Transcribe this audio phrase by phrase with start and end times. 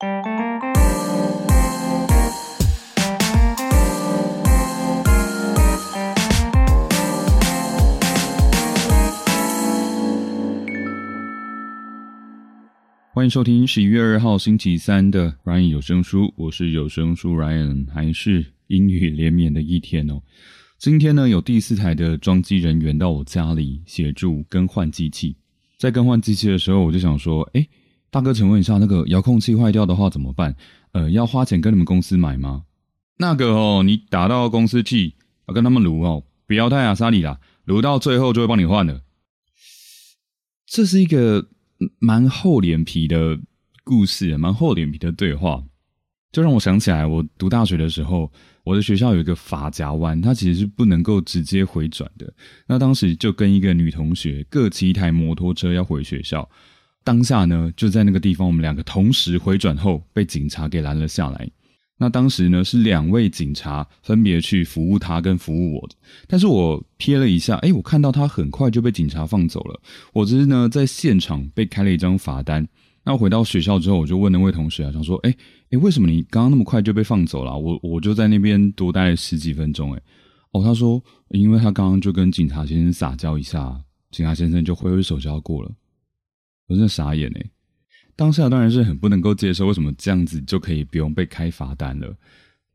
[0.00, 0.06] 欢
[13.24, 20.20] 迎收听十一月二号星期三的 Ryan 有声书，我是有声书 Ryan，还是阴雨连绵的一天哦。
[20.76, 25.36] 今天呢，有第四台的装机人员到我家里协助更换机器。
[25.78, 27.64] 在更换机器的时候，我就想说，哎，
[28.14, 30.54] 大哥，请问一下，那个遥控器坏掉的话怎么办？
[30.92, 32.62] 呃，要花钱跟你们公司买吗？
[33.16, 35.14] 那个哦，你打到公司去，
[35.48, 39.02] 要跟他们撸哦，不要太阿莎里啦，撸到最后就会帮你换的。
[40.64, 41.48] 这是一个。
[41.98, 43.38] 蛮厚脸皮的
[43.82, 45.62] 故事，蛮厚脸皮的对话，
[46.30, 48.30] 就让我想起来，我读大学的时候，
[48.62, 52.32] 我的学校有一个法夹弯，它其实是不能够直接回转的。
[52.66, 56.48] 那当时就跟一个女同学各骑一台摩托车要回学校，
[57.04, 61.48] 当下呢就在那个地方，我们两个同时回转后被警察给拦了下来。
[61.96, 65.94] 那当时呢是两位警察分别去服务他跟服务我的，
[66.26, 69.80] 但是我瞥了一下，哎，我看到他很快就被警察放走了。
[70.12, 72.66] 我只是呢在现场被开了一张罚单。
[73.04, 75.34] 那回到学校之后，我就问那位同学啊，想说，哎
[75.70, 77.56] 哎，为什么你刚刚那么快就被放走了？
[77.56, 80.02] 我我就在那边多待了十几分钟，哎，
[80.52, 83.78] 哦，他说，因为他刚刚就跟警察先生撒娇一下，
[84.10, 85.70] 警察先生就挥挥手就要过了。
[86.66, 87.50] 我真的傻眼哎。
[88.16, 92.16] 当下当然是很不能够接受，为什么这样子就可以不用被开罚单了？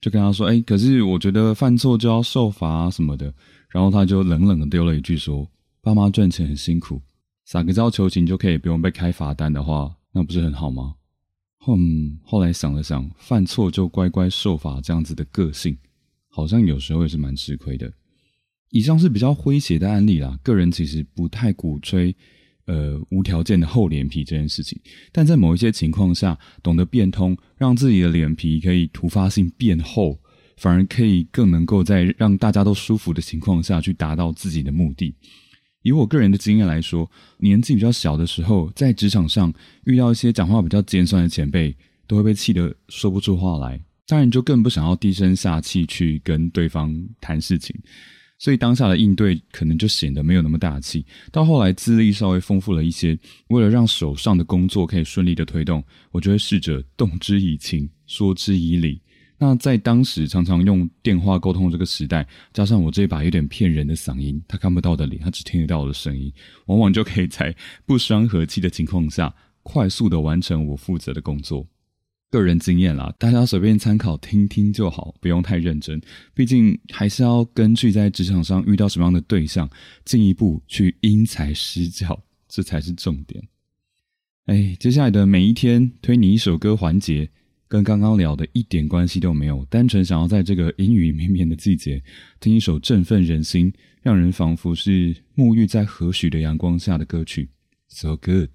[0.00, 3.32] 就跟他说：“哎，可是我觉得犯错就要受罚什么的。”
[3.70, 5.48] 然后他就冷冷的丢了一句说
[5.80, 7.00] ：“爸妈赚钱很辛苦，
[7.46, 10.94] 撒个娇求情就可以不用被开罚单的话，那不是很好吗？”
[11.68, 15.78] 嗯，后来想了想，犯错就乖乖受罚这样子的个性，
[16.28, 17.90] 好像有时候也是蛮吃亏的。
[18.70, 22.14] 以上是比较诙谐的案例啦，个人其实不太鼓吹。
[22.66, 30.18] 呃，无条件的厚脸皮这件事情，但在某一些情况下，懂得变通，让自己的脸皮可以突发性变厚，
[30.56, 35.12] 反而可以更能够在让大家都舒服的情况下去达到自己的目的。
[35.82, 39.52] 以我个人的经验来说，年纪比较小的时候，在职场上
[39.84, 41.76] 遇到一些讲话比较尖酸的前辈，
[42.06, 47.74] 都会被气得说不出话来，当然就更不想要低声下气去跟对方谈事情。
[48.42, 51.06] 所以当下的应对可能就显得没有那么大气。
[51.30, 53.16] 到后来资历稍微丰富了一些，
[53.50, 55.80] 为了让手上的工作可以顺利的推动，
[56.10, 59.00] 我就会试着动之以情，说之以理。
[59.38, 66.32] 那在当时常常用电话沟通这个时代，加上我这把有点骗人的嗓音，他看不到的脸，他只听得到我的声音，
[66.66, 67.54] 往往就可以在
[67.86, 69.32] 不伤和气的情况下，
[69.62, 71.64] 快速的完成我负责的工作。
[72.32, 76.00] 个人经验啦，大家随便参考听听就好，不用太认真。
[76.32, 79.68] 毕竟还是要根据在职场上遇到什么样的对象，
[80.06, 83.46] 进一步去因材施教，这才是重点。
[84.46, 87.28] 哎，接下来的每一天推你一首歌环节，
[87.68, 92.02] 跟刚刚聊的一点关系都没有，单纯想要在这个阴雨绵绵的季节，
[92.40, 97.50] 听一首振奋人心、让人仿佛是沐浴在和煦的阳光下的歌曲
[97.88, 98.48] ，So good。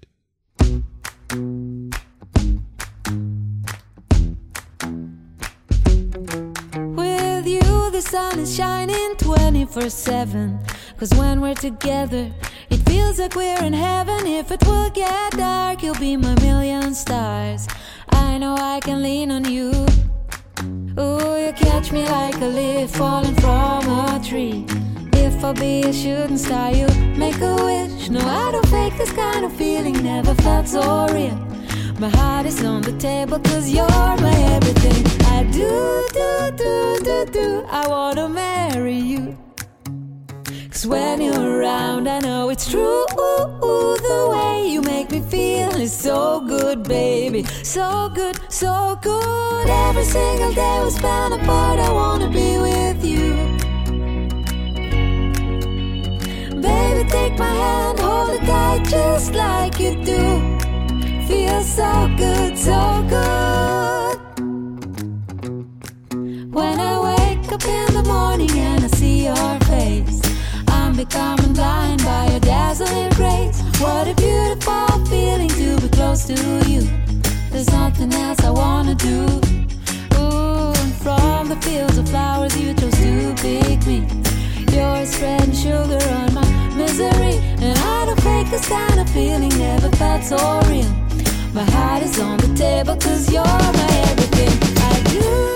[7.98, 10.60] The sun is shining 24 7.
[10.98, 12.30] Cause when we're together,
[12.70, 14.24] it feels like we're in heaven.
[14.24, 17.66] If it will get dark, you'll be my million stars.
[18.10, 19.72] I know I can lean on you.
[21.00, 24.64] Ooh, you catch me like a leaf falling from a tree.
[25.14, 28.10] If I'll be a shooting star, you make a wish.
[28.10, 31.38] No, I don't fake this kind of feeling, never felt so real.
[31.98, 35.07] My heart is on the table cause you're my everything.
[42.50, 43.04] It's true.
[44.08, 47.44] The way you make me feel is so good, baby.
[47.62, 49.66] So good, so good.
[49.68, 53.34] Every single day we spend apart, I wanna be with you.
[56.60, 60.47] Baby, take my hand, hold it tight just like you do
[76.28, 76.82] to you.
[77.50, 79.24] There's nothing else I wanna do.
[80.18, 84.06] Ooh, and from the fields of flowers you chose to pick me.
[84.70, 86.46] You're spreading sugar on my
[86.76, 89.48] misery, and I don't fake this kind of feeling.
[89.56, 90.36] Never felt so
[90.68, 90.92] real.
[91.54, 93.44] My heart is on the table cause you're
[93.80, 94.54] my everything.
[94.76, 95.47] I do, do,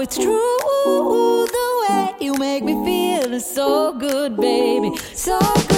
[0.00, 1.46] it's true.
[1.46, 4.96] The way you make me feel is so good, baby.
[5.14, 5.77] So good.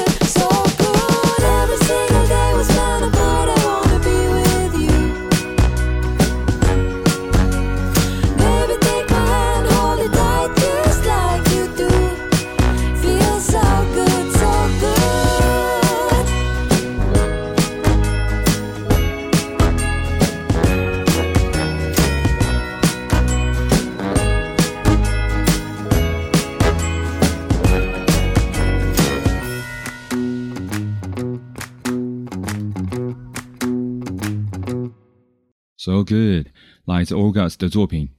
[35.83, 36.49] So good，
[36.85, 38.11] 来自 August 的作品。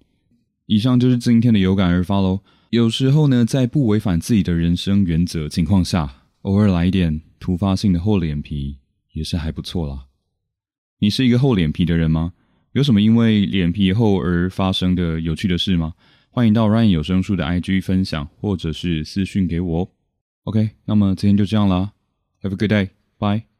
[0.66, 2.40] 以上就是今天的有感而发喽。
[2.72, 8.80] 有时候呢，在不违反自己的人生原则情况下，偶尔来一点突发性的厚脸皮，
[9.12, 10.08] 也是还不错啦。
[10.98, 12.34] 你是一个厚脸皮的人吗？
[12.72, 15.94] 有什么因为脸皮厚而发生的有趣的事吗？
[16.31, 19.92] 欢迎到 Ryan 有声书的 IG 分享，或者是私讯给我。
[20.46, 21.94] OK，那么今天就这样啦。
[22.42, 23.50] Have a good day，bye。